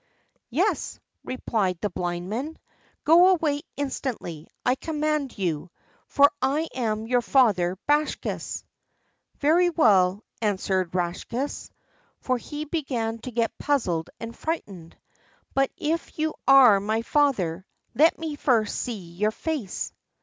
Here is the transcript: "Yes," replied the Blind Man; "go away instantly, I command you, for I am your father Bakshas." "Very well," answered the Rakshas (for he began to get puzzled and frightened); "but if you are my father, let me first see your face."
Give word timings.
"Yes," 0.49 0.99
replied 1.23 1.77
the 1.79 1.91
Blind 1.91 2.27
Man; 2.27 2.57
"go 3.03 3.27
away 3.29 3.61
instantly, 3.77 4.47
I 4.65 4.73
command 4.73 5.37
you, 5.37 5.69
for 6.07 6.31
I 6.41 6.67
am 6.73 7.05
your 7.05 7.21
father 7.21 7.77
Bakshas." 7.87 8.63
"Very 9.41 9.69
well," 9.69 10.23
answered 10.41 10.91
the 10.91 10.97
Rakshas 10.97 11.69
(for 12.19 12.39
he 12.39 12.65
began 12.65 13.19
to 13.19 13.29
get 13.31 13.55
puzzled 13.59 14.09
and 14.19 14.35
frightened); 14.35 14.97
"but 15.53 15.69
if 15.77 16.17
you 16.17 16.33
are 16.47 16.79
my 16.79 17.03
father, 17.03 17.63
let 17.93 18.17
me 18.17 18.35
first 18.37 18.77
see 18.81 18.97
your 19.11 19.29
face." 19.29 19.93